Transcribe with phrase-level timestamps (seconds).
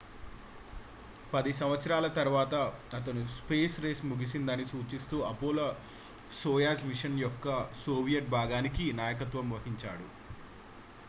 [1.33, 2.53] పది సంవత్సరాల తరువాత
[2.95, 7.47] అతను స్పేస్ రేస్ ముగిసిందని సూచిస్తూ అపోలో-సోయుజ్ మిషన్ యొక్క
[7.83, 10.07] సోవియట్ భాగానికి నాయకత్వం వహించాడు